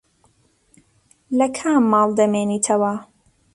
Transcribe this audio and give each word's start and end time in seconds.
لە 1.37 1.47
کام 1.57 1.83
ماڵ 1.91 2.09
دەمێنیتەوە؟ 2.17 2.93